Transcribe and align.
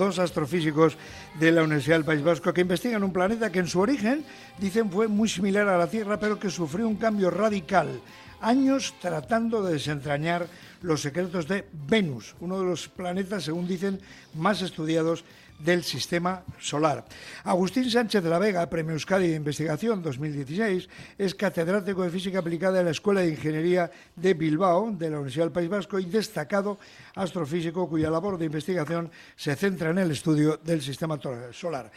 dos 0.00 0.18
astrofísicos 0.18 0.96
de 1.38 1.52
la 1.52 1.62
Universidad 1.62 1.96
del 1.96 2.06
País 2.06 2.22
Vasco 2.24 2.54
que 2.54 2.62
investigan 2.62 3.04
un 3.04 3.12
planeta 3.12 3.52
que 3.52 3.58
en 3.58 3.68
su 3.68 3.80
origen 3.80 4.24
dicen 4.56 4.90
fue 4.90 5.08
muy 5.08 5.28
similar 5.28 5.68
a 5.68 5.76
la 5.76 5.88
Tierra, 5.88 6.18
pero 6.18 6.38
que 6.38 6.48
sufrió 6.48 6.88
un 6.88 6.96
cambio 6.96 7.28
radical. 7.28 8.00
Años 8.40 8.94
tratando 8.98 9.62
de 9.62 9.74
desentrañar 9.74 10.48
los 10.80 11.02
secretos 11.02 11.46
de 11.46 11.66
Venus, 11.86 12.34
uno 12.40 12.58
de 12.58 12.64
los 12.64 12.88
planetas, 12.88 13.44
según 13.44 13.68
dicen, 13.68 14.00
más 14.32 14.62
estudiados 14.62 15.22
del 15.64 15.84
sistema 15.84 16.42
solar. 16.58 17.04
Agustín 17.44 17.90
Sánchez 17.90 18.22
de 18.22 18.30
la 18.30 18.38
Vega, 18.38 18.68
Premio 18.68 18.94
Euskadi 18.94 19.28
de 19.28 19.36
Investigación 19.36 20.02
2016, 20.02 20.88
es 21.18 21.34
catedrático 21.34 22.02
de 22.02 22.10
Física 22.10 22.40
Aplicada 22.40 22.80
en 22.80 22.86
la 22.86 22.90
Escuela 22.90 23.20
de 23.20 23.30
Ingeniería 23.30 23.90
de 24.16 24.34
Bilbao, 24.34 24.90
de 24.92 25.10
la 25.10 25.16
Universidad 25.16 25.44
del 25.44 25.52
País 25.52 25.68
Vasco, 25.68 25.98
y 25.98 26.06
destacado 26.06 26.78
astrofísico 27.14 27.88
cuya 27.88 28.10
labor 28.10 28.38
de 28.38 28.46
investigación 28.46 29.10
se 29.36 29.54
centra 29.56 29.90
en 29.90 29.98
el 29.98 30.10
estudio 30.10 30.58
del 30.64 30.82
sistema 30.82 31.18
solar. 31.52 31.90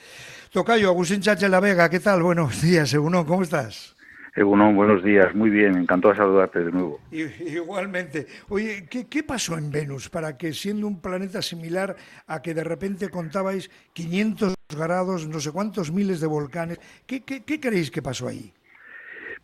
Tocayo, 0.52 0.90
Agustín 0.90 1.24
Sánchez 1.24 1.44
de 1.44 1.50
la 1.50 1.60
Vega, 1.60 1.90
¿qué 1.90 2.00
tal? 2.00 2.22
Buenos 2.22 2.62
días, 2.62 2.90
según 2.90 3.14
¿cómo 3.24 3.44
estás? 3.44 3.96
Egunon, 4.36 4.76
buenos 4.76 5.04
días, 5.04 5.36
muy 5.36 5.52
bien, 5.52 5.78
encantado 5.78 6.12
de 6.12 6.18
saludarte 6.18 6.64
de 6.64 6.72
nuevo. 6.72 7.00
Igualmente. 7.12 8.26
Oye, 8.50 8.88
¿qué, 8.90 9.24
pasó 9.24 9.60
en 9.60 9.70
Venus 9.70 10.10
para 10.10 10.36
que 10.38 10.54
siendo 10.54 10.88
un 10.88 11.00
planeta 11.00 11.40
similar 11.44 11.96
a 12.26 12.42
que 12.42 12.56
de 12.56 12.64
repente 12.64 13.10
contabais 13.10 13.70
500 13.94 14.56
grados, 14.76 15.28
no 15.28 15.40
sé 15.40 15.52
cuántos 15.52 15.92
miles 15.92 16.20
de 16.20 16.26
volcanes, 16.26 16.80
¿qué, 17.06 17.22
qué, 17.22 17.60
creéis 17.60 17.92
que 17.92 18.02
pasó 18.02 18.28
ahí? 18.28 18.52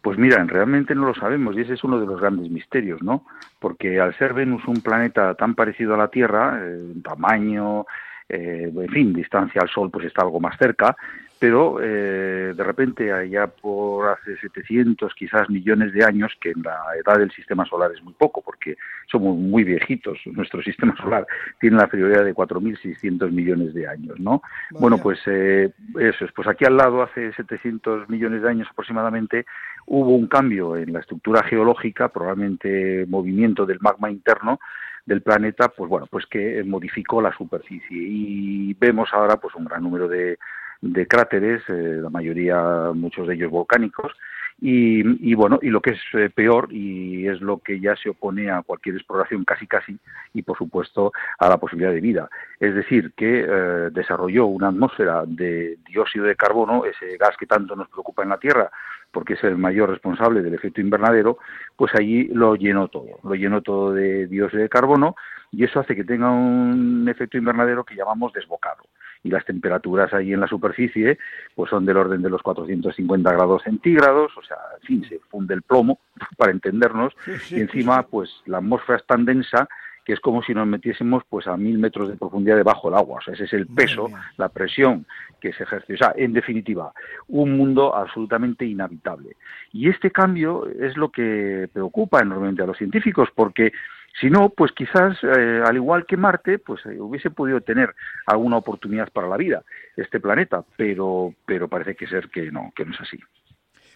Pues 0.02 0.18
mira, 0.18 0.44
realmente 0.46 0.96
no 0.96 1.06
lo 1.06 1.14
sabemos 1.14 1.56
y 1.56 1.62
ese 1.62 1.74
es 1.76 1.84
uno 1.84 2.00
de 2.00 2.08
los 2.08 2.20
grandes 2.20 2.50
misterios, 2.50 3.04
¿no? 3.04 3.26
Porque 3.60 4.00
al 4.00 4.18
ser 4.18 4.34
Venus 4.34 4.68
un 4.68 4.82
planeta 4.82 5.36
tan 5.36 5.54
parecido 5.54 5.94
a 5.94 5.98
la 5.98 6.08
Tierra, 6.08 6.62
en 6.66 7.04
tamaño, 7.04 7.86
eh, 8.28 8.72
en 8.76 8.90
fin, 8.90 9.14
distancia 9.14 9.62
al 9.62 9.70
Sol 9.70 9.92
pues 9.92 10.08
está 10.08 10.24
algo 10.24 10.40
más 10.40 10.58
cerca, 10.58 10.96
pero 11.40 11.80
eh, 11.82 12.54
de 12.54 12.64
repente 12.64 13.14
allá 13.14 13.48
por 13.48 14.10
hace 14.10 14.38
700 14.38 15.14
quizás 15.16 15.50
millones 15.50 15.94
de 15.94 16.04
años, 16.04 16.34
que 16.42 16.52
en 16.52 16.62
la 16.62 16.78
edad 17.02 17.18
del 17.18 17.32
sistema 17.32 17.66
solar 17.66 17.92
es 17.94 18.04
muy 18.04 18.14
poco, 18.14 18.42
porque 18.42 18.76
somos 19.10 19.38
muy 19.38 19.64
viejitos, 19.64 20.20
nuestro 20.26 20.62
sistema 20.62 20.96
solar 20.98 21.26
tiene 21.60 21.78
la 21.78 21.88
prioridad 21.88 22.26
de 22.26 22.36
4.600 22.36 23.32
millones 23.32 23.74
de 23.74 23.88
años, 23.88 24.20
¿no? 24.20 24.42
Bueno, 24.72 24.98
pues 24.98 25.20
eh, 25.28 25.72
eso 25.98 26.26
es, 26.26 26.32
pues 26.34 26.48
aquí 26.50 26.66
al 26.66 26.76
lado, 26.76 27.02
hace 27.02 27.32
700 27.32 28.10
millones 28.10 28.42
de 28.42 28.50
años 28.50 28.68
aproximadamente, 28.70 29.46
hubo 29.86 30.16
un 30.16 30.28
cambio 30.28 30.76
en 30.76 30.92
la 30.92 31.00
estructura 31.00 31.42
geológica, 31.44 32.10
probablemente 32.10 33.06
movimiento 33.08 33.66
del 33.66 33.80
magma 33.80 34.12
interno, 34.12 34.60
del 35.06 35.22
planeta, 35.22 35.70
pues 35.70 35.90
bueno, 35.90 36.06
pues 36.06 36.26
que 36.28 36.64
modificó 36.66 37.22
la 37.22 37.36
superficie. 37.36 37.98
Y 37.98 38.74
vemos 38.76 39.10
ahora 39.14 39.38
pues 39.38 39.56
un 39.56 39.66
gran 39.66 39.82
número 39.82 40.08
de, 40.08 40.38
de 40.82 41.08
cráteres, 41.08 41.62
eh, 41.68 42.00
la 42.02 42.10
mayoría, 42.10 42.92
muchos 42.94 43.28
de 43.28 43.36
ellos 43.36 43.52
volcánicos, 43.52 44.14
y, 44.62 45.34
bueno, 45.36 45.58
y 45.62 45.70
lo 45.70 45.80
que 45.80 45.92
es 45.92 46.02
eh, 46.14 46.30
peor, 46.30 46.68
y 46.72 47.28
es 47.28 47.40
lo 47.40 47.60
que 47.60 47.80
ya 47.80 47.96
se 47.96 48.10
opone 48.10 48.52
a 48.52 48.62
cualquier 48.62 48.96
exploración 48.96 49.46
casi 49.46 49.66
casi, 49.68 49.98
y 50.34 50.42
por 50.42 50.58
supuesto 50.58 51.14
a 51.38 51.48
la 51.48 51.58
posibilidad 51.58 51.94
de 51.94 52.02
vida. 52.02 52.30
Es 52.60 52.76
decir, 52.76 53.14
que 53.16 53.46
eh, 53.48 53.90
desarrolló 53.92 54.48
una 54.48 54.68
atmósfera 54.68 55.24
de 55.26 55.78
dióxido 55.88 56.26
de 56.26 56.36
carbono, 56.36 56.84
ese 56.84 57.16
gas 57.18 57.38
que 57.38 57.46
tanto 57.46 57.74
nos 57.76 57.88
preocupa 57.88 58.24
en 58.24 58.30
la 58.30 58.38
Tierra, 58.38 58.70
porque 59.12 59.34
es 59.34 59.44
el 59.46 59.58
mayor 59.58 59.90
responsable 59.90 60.42
del 60.42 60.54
efecto 60.54 60.82
invernadero, 60.82 61.38
pues 61.78 61.96
allí 61.96 62.26
lo 62.28 62.56
llenó 62.56 62.90
todo, 62.90 63.20
lo 63.24 63.36
llenó 63.36 63.62
todo 63.62 63.94
de 63.94 64.28
dióxido 64.28 64.62
de 64.62 64.70
carbono, 64.70 65.16
y 65.52 65.64
eso 65.64 65.80
hace 65.80 65.96
que 65.96 66.04
tenga 66.04 66.32
un 66.32 67.08
efecto 67.10 67.38
invernadero 67.38 67.86
que 67.86 67.96
llamamos 67.96 68.34
desbocado 68.34 68.84
y 69.24 69.30
las 69.30 69.46
temperaturas 69.46 70.14
ahí 70.14 70.34
en 70.34 70.40
la 70.40 70.48
superficie 70.48 71.18
pues 71.56 71.70
son 71.70 71.86
del 71.86 71.98
orden 71.98 72.22
de 72.22 72.30
los 72.30 72.42
450 72.42 73.32
grados 73.32 73.64
centígrados, 73.64 74.32
o 74.38 74.42
sea, 74.42 74.58
en 74.82 74.88
fin, 74.88 75.06
se 75.10 75.20
funde 75.30 75.54
el 75.54 75.62
plomo, 75.62 76.00
para 76.38 76.52
entendernos, 76.52 77.14
y 77.50 77.60
encima 77.60 78.04
pues 78.04 78.30
la 78.46 78.58
atmósfera 78.58 78.98
es 79.00 79.06
tan 79.06 79.26
densa 79.26 79.68
que 80.06 80.14
es 80.14 80.20
como 80.22 80.42
si 80.42 80.56
nos 80.56 80.66
metiésemos 80.66 81.24
pues 81.30 81.46
a 81.46 81.56
mil 81.56 81.78
metros 81.78 82.10
de 82.10 82.16
profundidad 82.16 82.56
debajo 82.56 82.90
del 82.90 82.98
agua, 82.98 83.20
o 83.20 83.22
sea, 83.22 83.36
ese 83.36 83.44
es 83.44 83.54
el 83.54 83.68
peso, 83.68 84.10
la 84.38 84.50
presión 84.50 85.06
que 85.40 85.54
se 85.54 85.64
ejerce, 85.64 85.94
o 85.94 85.98
sea, 85.98 86.14
en 86.16 86.34
definitiva, 86.34 86.92
un 87.28 87.56
mundo 87.56 87.96
absolutamente 87.96 88.66
inhabitable. 88.66 89.36
Y 89.72 89.88
este 89.88 90.10
cambio 90.10 90.68
es 90.68 90.98
lo 90.98 91.12
que 91.12 91.70
preocupa 91.72 92.22
enormemente 92.22 92.64
a 92.64 92.66
los 92.66 92.78
científicos, 92.78 93.30
porque 93.36 93.72
si 94.20 94.30
no, 94.30 94.50
pues 94.50 94.72
quizás, 94.72 95.18
eh, 95.24 95.64
al 95.66 95.76
igual 95.76 96.06
que 96.06 96.18
Marte, 96.18 96.60
pues 96.60 96.86
eh, 96.86 97.00
hubiese 97.00 97.30
podido 97.30 97.62
tener 97.62 97.94
alguna 98.26 98.58
oportunidad 98.58 99.10
para 99.12 99.28
la 99.28 99.38
vida, 99.38 99.64
este 99.96 100.20
planeta, 100.20 100.64
pero, 100.76 101.34
pero 101.46 101.68
parece 101.68 101.96
que 101.96 102.08
ser 102.08 102.30
que 102.30 102.52
no, 102.52 102.72
que 102.76 102.86
no 102.86 102.94
es 102.94 103.02
así. 103.02 103.20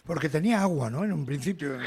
Porque 0.06 0.28
tenía 0.28 0.60
agua, 0.60 0.90
¿no? 0.90 1.02
En 1.02 1.12
un 1.12 1.24
principio. 1.24 1.78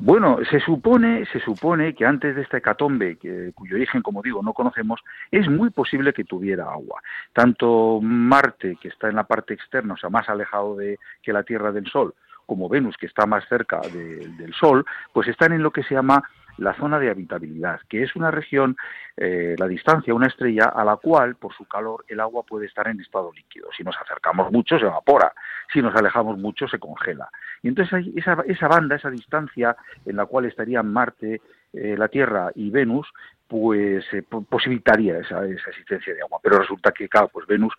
Bueno, 0.00 0.38
se 0.50 0.60
supone, 0.60 1.26
se 1.26 1.40
supone 1.40 1.94
que 1.94 2.06
antes 2.06 2.34
de 2.34 2.40
esta 2.40 2.56
hecatombe, 2.56 3.18
cuyo 3.54 3.76
origen, 3.76 4.00
como 4.00 4.22
digo, 4.22 4.42
no 4.42 4.54
conocemos, 4.54 5.00
es 5.30 5.46
muy 5.50 5.68
posible 5.68 6.14
que 6.14 6.24
tuviera 6.24 6.64
agua. 6.64 7.02
Tanto 7.34 8.00
Marte, 8.00 8.78
que 8.80 8.88
está 8.88 9.10
en 9.10 9.16
la 9.16 9.24
parte 9.24 9.52
externa, 9.52 9.92
o 9.92 9.96
sea, 9.98 10.08
más 10.08 10.26
alejado 10.30 10.74
de 10.76 10.98
que 11.20 11.34
la 11.34 11.42
Tierra 11.42 11.70
del 11.70 11.86
Sol, 11.86 12.14
como 12.46 12.70
Venus, 12.70 12.96
que 12.96 13.06
está 13.06 13.26
más 13.26 13.46
cerca 13.46 13.80
del 13.92 14.54
Sol, 14.58 14.86
pues 15.12 15.28
están 15.28 15.52
en 15.52 15.62
lo 15.62 15.70
que 15.70 15.82
se 15.82 15.94
llama 15.94 16.22
la 16.58 16.74
zona 16.74 16.98
de 16.98 17.10
habitabilidad, 17.10 17.80
que 17.88 18.02
es 18.02 18.16
una 18.16 18.30
región, 18.30 18.76
eh, 19.16 19.54
la 19.58 19.66
distancia 19.66 20.14
una 20.14 20.26
estrella 20.26 20.66
a 20.66 20.84
la 20.84 20.96
cual, 20.96 21.36
por 21.36 21.54
su 21.54 21.66
calor, 21.66 22.04
el 22.08 22.20
agua 22.20 22.42
puede 22.42 22.66
estar 22.66 22.88
en 22.88 23.00
estado 23.00 23.32
líquido. 23.32 23.68
Si 23.76 23.82
nos 23.82 23.96
acercamos 24.00 24.50
mucho, 24.52 24.78
se 24.78 24.86
evapora. 24.86 25.32
Si 25.72 25.82
nos 25.82 25.94
alejamos 25.94 26.38
mucho, 26.38 26.68
se 26.68 26.78
congela. 26.78 27.28
Y 27.62 27.68
entonces 27.68 27.92
hay 27.94 28.12
esa, 28.16 28.36
esa 28.46 28.68
banda, 28.68 28.96
esa 28.96 29.10
distancia 29.10 29.76
en 30.04 30.16
la 30.16 30.26
cual 30.26 30.46
estarían 30.46 30.92
Marte, 30.92 31.40
eh, 31.72 31.94
la 31.98 32.08
Tierra 32.08 32.50
y 32.54 32.70
Venus, 32.70 33.06
pues 33.48 34.04
eh, 34.12 34.22
posibilitaría 34.22 35.18
esa, 35.18 35.44
esa, 35.44 35.70
existencia 35.70 36.14
de 36.14 36.22
agua. 36.22 36.40
Pero 36.42 36.58
resulta 36.58 36.92
que, 36.92 37.08
claro, 37.08 37.28
pues 37.32 37.46
Venus, 37.46 37.74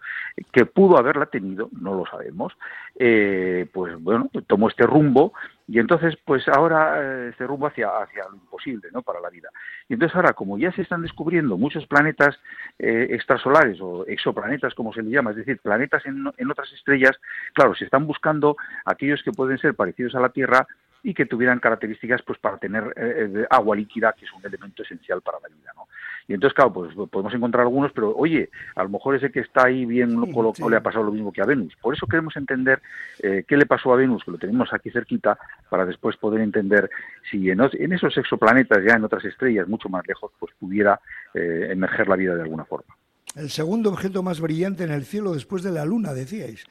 que 0.51 0.65
pudo 0.65 0.97
haberla 0.97 1.25
tenido, 1.25 1.69
no 1.79 1.95
lo 1.95 2.05
sabemos, 2.05 2.53
eh, 2.97 3.67
pues 3.73 4.01
bueno, 4.01 4.29
tomó 4.47 4.69
este 4.69 4.85
rumbo 4.85 5.33
y 5.67 5.79
entonces, 5.79 6.17
pues 6.25 6.47
ahora 6.47 7.01
eh, 7.01 7.29
este 7.29 7.45
rumbo 7.45 7.67
hacia, 7.67 7.89
hacia 7.89 8.23
lo 8.29 8.35
imposible, 8.35 8.89
¿no? 8.94 9.01
Para 9.01 9.19
la 9.19 9.29
vida. 9.29 9.50
Y 9.89 9.94
entonces 9.94 10.16
ahora, 10.16 10.33
como 10.33 10.57
ya 10.57 10.72
se 10.72 10.81
están 10.81 11.01
descubriendo 11.01 11.57
muchos 11.57 11.85
planetas 11.88 12.39
extrasolares 12.79 13.79
o 13.81 14.06
exoplanetas, 14.06 14.73
como 14.75 14.94
se 14.94 15.01
le 15.01 15.09
llama, 15.09 15.31
es 15.31 15.38
decir, 15.38 15.59
planetas 15.59 16.06
en, 16.06 16.25
en 16.38 16.51
otras 16.51 16.72
estrellas, 16.73 17.19
claro, 17.53 17.75
se 17.75 17.85
están 17.85 18.06
buscando 18.07 18.56
aquellos 18.85 19.22
que 19.23 19.31
pueden 19.31 19.57
ser 19.57 19.75
parecidos 19.75 20.16
a 20.16 20.19
la 20.19 20.29
Tierra, 20.29 20.67
y 21.03 21.13
que 21.13 21.25
tuvieran 21.25 21.59
características 21.59 22.22
pues 22.23 22.39
para 22.39 22.57
tener 22.57 22.83
eh, 22.97 23.31
eh, 23.33 23.47
agua 23.50 23.75
líquida, 23.75 24.13
que 24.13 24.25
es 24.25 24.33
un 24.33 24.45
elemento 24.45 24.83
esencial 24.83 25.22
para 25.22 25.39
la 25.39 25.47
vida, 25.47 25.72
¿no? 25.75 25.88
Y 26.27 26.33
entonces, 26.33 26.55
claro, 26.55 26.73
pues 26.73 26.93
podemos 27.09 27.33
encontrar 27.33 27.63
algunos, 27.63 27.91
pero 27.93 28.15
oye, 28.15 28.49
a 28.75 28.83
lo 28.83 28.89
mejor 28.89 29.15
ese 29.15 29.31
que 29.31 29.39
está 29.39 29.67
ahí 29.67 29.85
bien 29.85 30.31
colocado 30.31 30.69
le 30.69 30.77
ha 30.77 30.81
pasado 30.81 31.05
lo 31.05 31.11
mismo 31.11 31.31
que 31.31 31.41
a 31.41 31.45
Venus. 31.45 31.75
Por 31.81 31.93
eso 31.93 32.05
queremos 32.05 32.35
entender 32.35 32.81
eh, 33.23 33.45
qué 33.47 33.55
le 33.55 33.65
pasó 33.65 33.93
a 33.93 33.97
Venus, 33.97 34.23
que 34.23 34.31
lo 34.31 34.38
tenemos 34.38 34.73
aquí 34.73 34.89
cerquita, 34.89 35.38
para 35.69 35.85
después 35.85 36.17
poder 36.17 36.41
entender 36.41 36.89
si 37.29 37.49
en, 37.49 37.61
esos 37.93 38.17
exoplanetas, 38.17 38.83
ya 38.85 38.95
en 38.95 39.05
otras 39.05 39.23
estrellas 39.25 39.67
mucho 39.67 39.89
más 39.89 40.05
lejos, 40.07 40.31
pues 40.39 40.53
pudiera 40.59 40.99
emerger 41.33 42.07
la 42.07 42.15
vida 42.15 42.35
de 42.35 42.41
alguna 42.41 42.65
forma 42.65 42.95
el 43.38 43.51
segundo 43.51 43.89
objeto 43.89 44.23
más 44.23 44.39
brillante 44.39 44.83
en 44.83 44.91
el 44.91 45.05
cielo 45.05 45.33
después 45.33 45.61
de 45.61 45.71
la 45.71 45.85
luna, 45.85 46.13
decíais. 46.13 46.65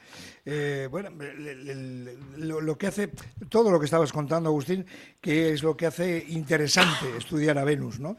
Eh, 0.45 0.87
bueno, 0.91 1.09
lo, 2.37 2.77
que 2.77 2.87
hace, 2.87 3.09
todo 3.49 3.71
lo 3.71 3.79
que 3.79 3.85
estabas 3.85 4.11
contando, 4.11 4.49
Agustín, 4.49 4.85
que 5.21 5.53
es 5.53 5.63
lo 5.63 5.77
que 5.77 5.85
hace 5.85 6.25
interesante 6.27 7.17
estudiar 7.17 7.57
a 7.57 7.63
Venus, 7.63 7.99
¿no? 7.99 8.17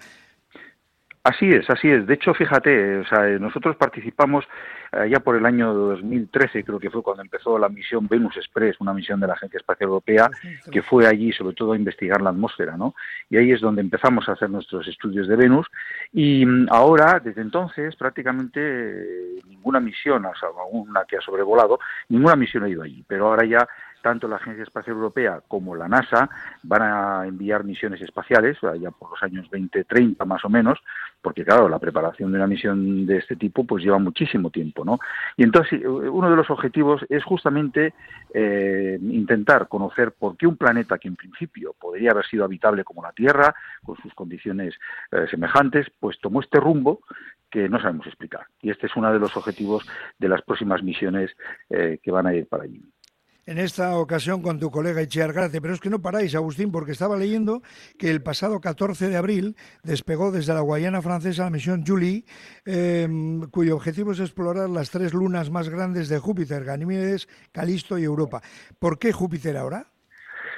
Así 1.29 1.53
es, 1.53 1.69
así 1.69 1.91
es. 1.91 2.07
De 2.07 2.15
hecho, 2.15 2.33
fíjate, 2.33 3.01
o 3.01 3.05
sea, 3.07 3.27
nosotros 3.39 3.77
participamos 3.77 4.47
eh, 4.93 5.11
ya 5.11 5.21
por 5.21 5.37
el 5.37 5.45
año 5.45 5.75
2013, 5.75 6.65
creo 6.65 6.79
que 6.79 6.89
fue 6.89 7.03
cuando 7.03 7.23
empezó 7.23 7.59
la 7.59 7.69
misión 7.69 8.09
Venus 8.09 8.39
Express, 8.39 8.81
una 8.81 8.95
misión 8.95 9.21
de 9.21 9.27
la 9.27 9.35
Agencia 9.35 9.59
Espacial 9.59 9.89
Europea, 9.89 10.31
que 10.73 10.81
fue 10.81 11.07
allí 11.07 11.31
sobre 11.33 11.55
todo 11.55 11.73
a 11.73 11.77
investigar 11.77 12.23
la 12.23 12.31
atmósfera, 12.31 12.79
¿no? 12.79 12.95
Y 13.29 13.37
ahí 13.37 13.53
es 13.53 13.61
donde 13.61 13.83
empezamos 13.83 14.27
a 14.27 14.33
hacer 14.33 14.49
nuestros 14.49 14.89
estudios 14.89 15.29
de 15.29 15.37
Venus. 15.37 15.67
Y 16.15 16.47
mm, 16.47 16.69
ahora, 16.71 17.21
desde 17.23 17.43
entonces, 17.43 17.95
prácticamente 17.97 18.61
eh, 18.63 19.43
ninguna 19.47 19.81
misión, 19.81 20.25
o 20.25 20.35
sea, 20.35 20.49
una 20.71 21.05
que 21.05 21.19
ha 21.19 21.21
sobrevolado, 21.21 21.79
ninguna 22.09 22.37
misión 22.37 22.65
ha 22.65 22.71
ido 22.71 22.83
allí. 22.83 23.05
Pero 23.07 23.27
ahora 23.27 23.45
ya 23.45 23.69
tanto 24.03 24.29
la 24.29 24.37
Agencia 24.37 24.63
Espacial 24.63 24.97
Europea 24.97 25.41
como 25.47 25.75
la 25.75 25.89
NASA 25.89 26.29
van 26.63 26.83
a 26.83 27.27
enviar 27.27 27.65
misiones 27.65 28.01
espaciales, 28.01 28.57
ya 28.81 28.91
por 28.91 29.11
los 29.11 29.23
años 29.23 29.45
2030 29.51 30.25
más 30.25 30.45
o 30.45 30.49
menos, 30.49 30.79
porque 31.21 31.45
claro, 31.45 31.69
la 31.69 31.79
preparación 31.79 32.31
de 32.33 32.39
una 32.39 32.47
misión 32.47 33.07
de 33.07 33.19
este 33.19 33.37
tipo 33.37 33.65
pues 33.65 33.83
lleva 33.83 33.99
muchísimo 33.99 34.51
tiempo, 34.51 34.85
¿no? 34.85 34.99
Y 35.37 35.43
entonces 35.43 35.83
uno 35.85 36.31
de 36.31 36.37
los 36.37 36.51
objetivos 36.51 37.05
es 37.09 37.25
justamente 37.25 37.95
eh, 38.33 38.99
intentar 39.01 39.69
conocer 39.69 40.13
por 40.13 40.37
qué 40.37 40.47
un 40.47 40.57
planeta 40.57 40.99
que 40.99 41.09
en 41.09 41.17
principio 41.17 41.75
podría 41.79 42.13
haber 42.13 42.27
sido 42.27 42.45
habitable 42.45 42.85
como 42.85 43.03
la 43.03 43.13
Tierra, 43.13 43.55
con 43.85 43.97
sus 43.97 44.15
condiciones 44.15 44.75
eh, 45.11 45.27
semejantes, 45.31 45.87
pues 45.99 46.19
tomó 46.21 46.41
este 46.41 46.61
rumbo 46.61 47.01
que 47.51 47.69
no 47.69 47.81
sabemos 47.81 48.07
explicar. 48.07 48.47
Y 48.61 48.71
este 48.71 48.87
es 48.87 48.97
uno 48.97 49.13
de 49.13 49.19
los 49.19 49.37
objetivos 49.37 49.87
de 50.19 50.29
las 50.29 50.43
próximas 50.43 50.83
misiones 50.83 51.35
eh, 51.71 51.99
que 52.03 52.11
van 52.11 52.27
a 52.27 52.35
ir 52.35 52.47
para 52.47 52.65
allí 52.65 52.83
en 53.49 53.57
esta 53.57 53.97
ocasión 53.97 54.43
con 54.43 54.59
tu 54.59 54.71
colega 54.71 55.01
Itziar 55.01 55.33
Garate, 55.33 55.63
pero 55.63 55.73
es 55.73 55.81
que 55.81 55.89
no 55.89 56.03
paráis, 56.03 56.35
Agustín, 56.35 56.71
porque 56.71 56.93
estaba 56.93 57.17
leyendo 57.17 57.63
que 57.97 58.11
el 58.11 58.23
pasado 58.23 58.61
14 58.61 59.09
de 59.09 59.17
abril 59.17 59.57
despegó 59.83 60.31
desde 60.31 60.53
la 60.53 60.61
Guayana 60.61 61.01
francesa 61.01 61.45
la 61.45 61.51
misión 61.51 61.83
Julie, 61.87 62.27
em, 62.67 63.49
cuyo 63.49 63.77
objetivo 63.77 64.13
es 64.13 64.21
explorar 64.21 64.69
las 64.69 64.91
tres 64.91 65.15
lunas 65.15 65.49
más 65.49 65.71
grandes 65.71 66.11
de 66.11 66.19
Júpiter, 66.19 66.63
Ganímedes, 66.63 67.27
Calisto 67.51 67.99
y 67.99 68.05
Europa. 68.05 68.43
¿Por 68.79 68.99
qué 68.99 69.15
Júpiter 69.15 69.57
ahora? 69.57 69.87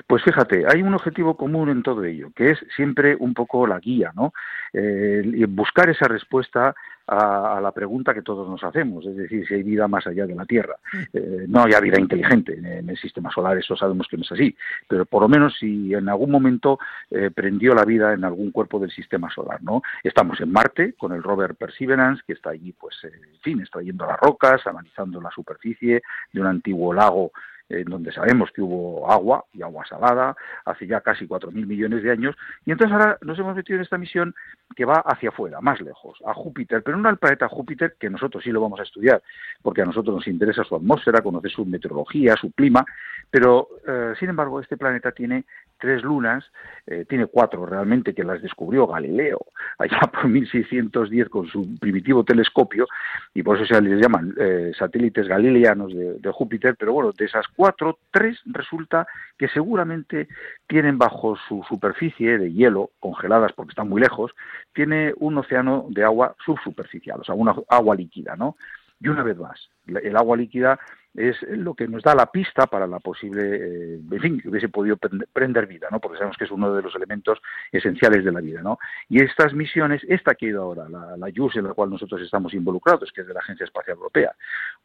Pues 0.07 0.23
fíjate, 0.23 0.65
hay 0.67 0.83
un 0.83 0.95
objetivo 0.95 1.37
común 1.37 1.69
en 1.69 1.83
todo 1.83 2.05
ello, 2.05 2.31
que 2.35 2.51
es 2.51 2.59
siempre 2.75 3.17
un 3.19 3.35
poco 3.35 3.67
la 3.67 3.79
guía, 3.79 4.13
¿no? 4.15 4.33
Eh, 4.73 5.47
buscar 5.49 5.91
esa 5.91 6.07
respuesta 6.07 6.75
a, 7.11 7.61
la 7.61 7.73
pregunta 7.73 8.15
que 8.15 8.23
todos 8.23 8.49
nos 8.49 8.63
hacemos, 8.63 9.05
es 9.05 9.17
decir, 9.17 9.47
si 9.47 9.55
hay 9.55 9.63
vida 9.65 9.89
más 9.89 10.07
allá 10.07 10.27
de 10.27 10.35
la 10.35 10.45
Tierra. 10.45 10.77
Eh, 11.13 11.47
no 11.49 11.65
hay 11.65 11.73
vida 11.83 11.99
inteligente 11.99 12.57
en, 12.57 12.89
el 12.89 12.97
sistema 12.97 13.31
solar, 13.31 13.59
eso 13.59 13.77
sabemos 13.77 14.07
que 14.09 14.17
no 14.17 14.23
es 14.23 14.33
así, 14.33 14.57
pero 14.87 15.05
por 15.05 15.23
lo 15.23 15.29
menos 15.29 15.57
si 15.59 15.93
en 15.93 16.09
algún 16.09 16.31
momento 16.31 16.79
eh, 17.11 17.31
prendió 17.35 17.75
la 17.75 17.85
vida 17.85 18.13
en 18.13 18.25
algún 18.25 18.53
cuerpo 18.53 18.79
del 18.79 18.91
sistema 18.91 19.29
solar, 19.31 19.61
¿no? 19.63 19.83
Estamos 20.05 20.41
en 20.41 20.53
Marte 20.53 20.95
con 20.95 21.13
el 21.13 21.23
rover 21.23 21.57
Perseverance, 21.57 22.23
que 22.27 22.35
está 22.35 22.51
allí, 22.51 22.73
pues, 22.73 22.97
en 23.03 23.41
fin, 23.41 23.61
extrayendo 23.61 24.07
las 24.07 24.21
rocas, 24.21 24.65
analizando 24.67 25.21
la 25.21 25.31
superficie 25.31 26.03
de 26.33 26.41
un 26.41 26.47
antiguo 26.47 26.95
lago 26.95 27.33
en 27.71 27.85
donde 27.85 28.13
sabemos 28.13 28.51
que 28.51 28.61
hubo 28.61 29.11
agua 29.11 29.45
y 29.53 29.63
agua 29.63 29.87
salada 29.87 30.37
hace 30.65 30.87
ya 30.87 31.01
casi 31.01 31.27
4.000 31.27 31.67
millones 31.67 32.03
de 32.03 32.11
años. 32.11 32.37
Y 32.67 32.73
entonces 32.73 32.93
ahora 32.93 33.17
nos 33.23 33.39
hemos 33.39 33.55
metido 33.55 33.77
en 33.77 33.83
esta 33.83 33.97
misión 33.97 34.35
que 34.75 34.85
va 34.85 35.03
hacia 35.07 35.31
afuera, 35.31 35.61
más 35.61 35.81
lejos, 35.81 36.19
a 36.27 36.35
Júpiter, 36.35 36.83
pero 36.83 36.97
no 36.97 37.09
al 37.09 37.19
planeta 37.19 37.49
Júpiter, 37.49 37.97
que 37.99 38.11
nosotros 38.11 38.43
sí 38.43 38.51
lo 38.51 38.61
vamos 38.61 38.81
a 38.81 38.83
estudiar, 38.83 39.23
porque 39.63 39.83
a 39.83 39.85
nosotros 39.85 40.17
nos 40.17 40.27
interesa 40.27 40.65
su 40.65 40.75
atmósfera, 40.75 41.23
conocer 41.23 41.51
su 41.51 41.65
meteorología, 41.65 42.35
su 42.37 42.51
clima, 42.53 42.85
pero 43.31 43.69
eh, 43.87 44.15
sin 44.19 44.31
embargo 44.31 44.61
este 44.61 44.77
planeta 44.77 45.13
tiene 45.13 45.45
tres 45.79 46.03
lunas, 46.03 46.45
eh, 46.87 47.07
tiene 47.09 47.27
cuatro 47.27 47.65
realmente 47.65 48.15
que 48.15 48.23
las 48.23 48.43
descubrió 48.43 48.87
Galileo 48.87 49.47
allá 49.79 50.01
por 50.13 50.29
1610 50.29 51.29
con 51.29 51.47
su 51.47 51.79
primitivo 51.79 52.23
telescopio 52.25 52.87
y 53.35 53.43
por 53.43 53.57
eso 53.57 53.67
se 53.67 53.81
les 53.81 54.01
llaman 54.01 54.35
eh, 54.39 54.73
satélites 54.79 55.27
galileanos 55.27 55.93
de, 55.95 56.31
Júpiter, 56.31 56.77
pero 56.79 56.93
bueno, 56.93 57.13
de 57.13 57.25
esas 57.25 57.47
cuatro, 57.55 57.99
tres 58.11 58.41
resulta 58.47 59.07
que 59.37 59.49
seguramente 59.49 60.29
tienen 60.67 60.97
bajo 60.97 61.37
su 61.49 61.63
superficie 61.69 62.39
de 62.39 62.53
hielo, 62.53 62.91
congeladas 63.01 63.53
porque 63.53 63.71
están 63.71 63.89
muy 63.89 64.01
lejos, 64.01 64.33
tiene 64.73 65.13
un 65.19 65.37
océano 65.37 65.87
de 65.91 66.05
agua 66.05 66.37
subsuperficial, 66.45 67.21
o 67.21 67.25
sea, 67.25 67.35
una 67.35 67.55
agua 67.69 67.97
líquida, 67.97 68.37
¿no? 68.37 68.57
Y 69.01 69.09
una 69.09 69.23
vez 69.23 69.37
más, 69.39 69.71
el 69.87 70.17
agua 70.17 70.37
líquida 70.37 70.79
es 71.15 71.41
lo 71.43 71.75
que 71.75 71.89
nos 71.89 72.03
da 72.03 72.15
la 72.15 72.27
pista 72.27 72.67
para 72.67 72.87
la 72.87 73.01
posible, 73.01 73.43
eh, 73.43 74.01
en 74.11 74.21
fin, 74.21 74.41
que 74.41 74.49
hubiese 74.49 74.69
podido 74.69 74.97
prender 75.33 75.67
vida, 75.67 75.89
¿no? 75.91 76.01
Porque 76.01 76.19
sabemos 76.19 76.37
que 76.37 76.45
es 76.45 76.51
uno 76.51 76.73
de 76.73 76.83
los 76.83 76.95
elementos 76.95 77.41
esenciales 77.73 78.25
de 78.25 78.33
la 78.33 78.41
vida, 78.41 78.63
¿no? 78.63 78.79
Y 79.09 79.23
estas 79.23 79.53
misiones, 79.53 80.03
esta 80.09 80.35
que 80.35 80.47
ha 80.47 80.49
ido 80.51 80.63
ahora, 80.63 80.89
la, 80.89 81.17
la 81.17 81.33
JUS 81.35 81.57
en 81.57 81.65
la 81.65 81.75
cual 81.75 81.91
nosotros 81.91 82.21
estamos 82.23 82.55
involucrados, 82.55 83.11
que 83.13 83.23
es 83.23 83.27
de 83.27 83.35
la 83.35 83.41
Agencia 83.41 83.65
Espacial 83.65 83.97
Europea, 83.97 84.33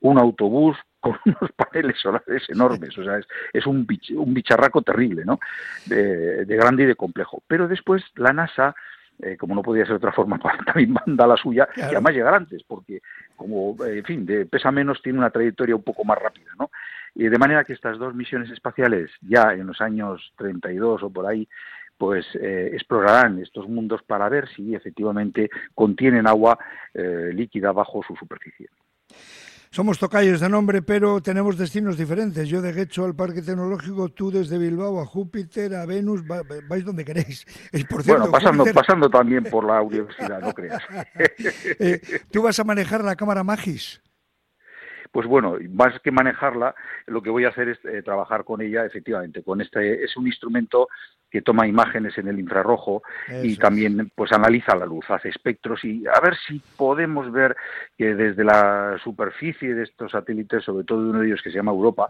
un 0.02 0.18
autobús 0.18 0.78
con 1.00 1.20
unos 1.26 1.52
paneles 1.52 2.00
solares 2.00 2.50
enormes, 2.50 2.98
o 2.98 3.04
sea, 3.04 3.20
es, 3.54 3.68
un, 3.68 3.88
un 4.16 4.34
bicharraco 4.34 4.82
terrible, 4.82 5.24
¿no? 5.24 5.40
de 5.86 6.46
grande 6.48 6.82
y 6.82 6.88
de 6.88 6.96
complejo. 6.96 7.44
Pero 7.48 7.68
después 7.68 8.04
la 8.16 8.34
NASA 8.34 8.76
eh, 9.22 9.38
como 9.38 9.56
no 9.56 9.62
podía 9.62 9.84
ser 9.84 9.92
de 9.92 9.98
otra 9.98 10.12
forma, 10.12 10.40
también 10.66 10.94
manda 10.94 11.28
la 11.28 11.38
suya 11.38 11.68
y 11.76 11.82
además 11.82 12.14
llegar 12.14 12.34
antes, 12.34 12.64
porque 12.64 13.02
como, 13.36 13.76
eh, 13.86 14.00
en 14.00 14.04
fin, 14.04 14.26
de, 14.26 14.46
pesa 14.46 14.72
menos, 14.72 15.02
tiene 15.02 15.20
una 15.20 15.30
trayectoria 15.30 15.76
un 15.76 15.84
poco 15.84 16.04
más 16.04 16.18
rápida, 16.20 16.52
¿no? 16.60 16.70
Y 17.14 17.30
de 17.30 17.38
manera 17.38 17.64
que 17.64 17.74
estas 17.74 17.98
dos 17.98 18.14
misiones 18.14 18.52
espaciales, 18.52 19.10
ya 19.22 19.54
en 19.54 19.68
los 19.68 19.80
años 19.80 20.34
32 20.38 21.04
o 21.04 21.10
por 21.10 21.26
ahí, 21.26 21.48
pues 21.98 22.26
eh, 22.36 22.72
explorarán 22.74 23.40
estos 23.40 23.70
mundos 23.70 24.04
para 24.04 24.28
ver 24.28 24.50
si 24.50 24.76
efectivamente 24.76 25.50
contienen 25.74 26.28
agua 26.28 26.60
líquida 26.94 27.72
bajo 27.72 28.04
su 28.04 28.16
superficie. 28.16 28.70
Somos 29.76 30.00
tocayos 30.00 30.40
de 30.40 30.48
nombre, 30.48 30.82
pero 30.82 31.20
tenemos 31.20 31.58
destinos 31.58 31.98
diferentes. 31.98 32.48
Yo 32.48 32.62
de 32.62 32.72
Guecho 32.72 33.04
al 33.04 33.14
Parque 33.14 33.42
Tecnológico, 33.42 34.08
tú 34.08 34.32
desde 34.32 34.58
Bilbao 34.58 35.02
a 35.02 35.06
Júpiter, 35.06 35.76
a 35.76 35.86
Venus, 35.86 36.24
vais 36.26 36.86
donde 36.86 37.04
queréis. 37.04 37.44
Por 37.90 38.02
cierto, 38.02 38.22
bueno, 38.22 38.32
pasando, 38.32 38.64
pasando 38.74 39.10
también 39.10 39.44
por 39.44 39.66
la 39.66 39.82
universidad, 39.82 40.40
no 40.40 40.54
creas. 40.54 40.82
Eh, 41.78 42.00
¿Tú 42.32 42.44
vas 42.44 42.58
a 42.58 42.64
manejar 42.64 43.04
la 43.04 43.18
cámara 43.18 43.44
Magis? 43.44 44.02
pues 45.12 45.28
bueno, 45.28 45.58
más 45.70 45.98
que 46.02 46.12
manejarla, 46.12 46.76
lo 47.08 47.22
que 47.22 47.30
voy 47.30 47.46
a 47.46 47.50
hacer 47.50 47.70
es 47.70 47.80
eh, 47.86 48.02
trabajar 48.02 48.44
con 48.44 48.62
ella, 48.62 48.86
efectivamente, 48.86 49.44
con 49.44 49.62
este, 49.62 50.04
es 50.04 50.18
un 50.18 50.28
instrumento 50.28 50.90
que 51.36 51.42
toma 51.42 51.68
imágenes 51.68 52.18
en 52.18 52.30
el 52.30 52.40
infrarrojo 52.40 53.04
y 53.44 53.58
también 53.58 54.10
pues 54.16 54.32
analiza 54.32 54.74
la 54.74 54.86
luz, 54.86 55.04
hace 55.10 55.28
espectros 55.28 55.84
y 55.84 56.06
a 56.08 56.18
ver 56.22 56.38
si 56.48 56.62
podemos 56.78 57.30
ver 57.30 57.58
que 57.98 58.16
desde 58.16 58.46
la 58.46 58.98
superficie 59.04 59.76
de 59.76 59.84
estos 59.84 60.14
satélites, 60.14 60.64
sobre 60.64 60.86
todo 60.86 61.04
de 61.04 61.10
uno 61.10 61.20
de 61.20 61.28
ellos 61.28 61.42
que 61.42 61.52
se 61.52 61.58
llama 61.58 61.74
Europa, 61.74 62.10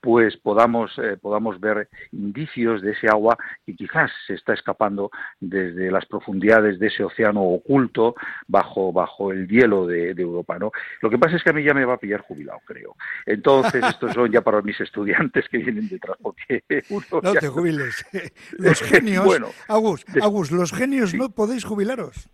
pues 0.00 0.36
podamos, 0.36 0.90
eh, 0.98 1.16
podamos 1.22 1.60
ver 1.60 1.88
indicios 2.10 2.82
de 2.82 2.90
ese 2.90 3.06
agua 3.06 3.38
que 3.64 3.76
quizás 3.76 4.10
se 4.26 4.34
está 4.34 4.54
escapando 4.54 5.12
desde 5.38 5.92
las 5.92 6.04
profundidades 6.06 6.80
de 6.80 6.88
ese 6.88 7.04
océano 7.04 7.42
oculto 7.42 8.16
bajo, 8.48 8.92
bajo 8.92 9.30
el 9.30 9.46
hielo 9.46 9.86
de, 9.86 10.10
Europa. 10.10 10.58
¿no? 10.58 10.72
Lo 11.00 11.10
que 11.10 11.18
pasa 11.18 11.36
es 11.36 11.44
que 11.44 11.50
a 11.50 11.52
mí 11.52 11.62
ya 11.62 11.74
me 11.74 11.84
va 11.84 11.94
a 11.94 11.98
pillar 11.98 12.22
jubilado, 12.22 12.58
creo. 12.66 12.96
Entonces, 13.24 13.84
estos 13.84 14.12
son 14.12 14.32
ya 14.32 14.40
para 14.42 14.60
mis 14.62 14.80
estudiantes 14.80 15.48
que 15.48 15.58
vienen 15.58 15.88
detrás, 15.88 16.16
porque 16.20 16.64
No 17.22 17.32
te 17.32 17.48
jubiles. 17.48 18.04
Los 18.64 18.80
genios, 18.82 19.24
bueno, 19.24 19.48
Agus, 19.68 20.50
los 20.50 20.72
genios 20.72 21.14
no 21.14 21.30
podéis 21.30 21.64
jubilaros 21.64 22.28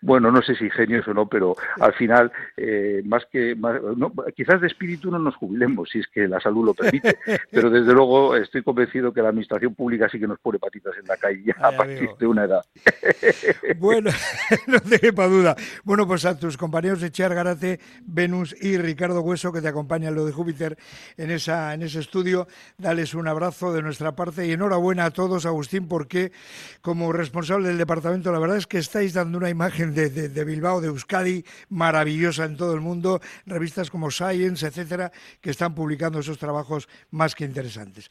bueno, 0.00 0.30
no 0.30 0.42
sé 0.42 0.54
si 0.54 0.70
genios 0.70 1.06
o 1.08 1.14
no, 1.14 1.26
pero 1.26 1.56
al 1.80 1.92
final, 1.94 2.30
eh, 2.56 3.02
más 3.04 3.24
que, 3.30 3.56
quizás 4.36 4.60
de 4.60 4.66
espíritu 4.66 5.10
no 5.10 5.18
nos 5.18 5.36
jubilemos, 5.36 5.88
si 5.90 5.98
es 5.98 6.06
que 6.08 6.28
la 6.28 6.40
salud 6.40 6.66
lo 6.66 6.74
permite, 6.74 7.18
pero 7.50 7.70
desde 7.70 7.92
luego 7.92 8.36
estoy 8.36 8.62
convencido 8.62 9.12
que 9.12 9.22
la 9.22 9.28
administración 9.28 9.74
pública 9.74 10.08
sí 10.08 10.18
que 10.20 10.26
nos 10.26 10.38
pone 10.38 10.58
patitas 10.58 10.94
en 11.00 11.06
la 11.06 11.16
calle 11.16 11.54
a 11.58 11.72
partir 11.72 12.10
de 12.18 12.26
una 12.26 12.44
edad. 12.44 12.64
Bueno, 13.78 14.10
no 14.66 14.80
te 14.80 14.98
quepa 14.98 15.26
duda. 15.26 15.54
Bueno, 15.84 16.06
pues 16.06 16.24
a 16.24 16.38
tus 16.38 16.56
compañeros 16.56 17.00
de 17.00 17.10
Chear 17.10 17.34
Garate, 17.34 17.78
Venus 18.04 18.56
y 18.60 18.76
Ricardo 18.76 19.20
Hueso, 19.20 19.52
que 19.52 19.60
te 19.60 19.68
acompañan 19.68 20.14
lo 20.14 20.24
de 20.24 20.32
Júpiter 20.32 20.76
en, 21.16 21.30
esa, 21.30 21.74
en 21.74 21.82
ese 21.82 22.00
estudio, 22.00 22.48
dales 22.76 23.14
un 23.14 23.28
abrazo 23.28 23.72
de 23.72 23.82
nuestra 23.82 24.16
parte 24.16 24.46
y 24.46 24.52
enhorabuena 24.52 25.06
a 25.06 25.10
todos, 25.10 25.46
Agustín, 25.46 25.86
porque 25.86 26.32
como 26.80 27.12
responsable 27.12 27.68
del 27.68 27.78
departamento, 27.78 28.32
la 28.32 28.38
verdad 28.38 28.56
es 28.56 28.66
que 28.66 28.78
estáis 28.78 29.14
dando 29.14 29.38
una 29.38 29.50
imagen 29.50 29.87
de, 29.94 30.44
Bilbao, 30.44 30.80
de 30.80 30.88
Euskadi, 30.88 31.44
maravillosa 31.70 32.44
en 32.44 32.56
todo 32.56 32.74
el 32.74 32.80
mundo, 32.80 33.20
revistas 33.46 33.90
como 33.90 34.10
Science, 34.10 34.66
etcétera, 34.66 35.10
que 35.40 35.50
están 35.50 35.74
publicando 35.74 36.20
esos 36.20 36.38
trabajos 36.38 36.88
más 37.10 37.34
que 37.34 37.44
interesantes. 37.44 38.06